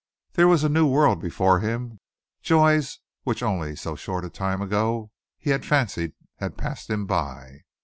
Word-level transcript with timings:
There 0.33 0.47
was 0.47 0.63
a 0.63 0.67
new 0.67 0.87
world 0.87 1.21
before 1.21 1.59
him, 1.59 1.99
joys 2.41 2.97
which 3.21 3.43
only 3.43 3.75
so 3.75 3.95
short 3.95 4.25
a 4.25 4.31
time 4.31 4.59
ago 4.59 5.11
he 5.37 5.51
had 5.51 5.63
fancied 5.63 6.13
had 6.37 6.57
passed 6.57 6.89
him 6.89 7.05
by. 7.05 7.59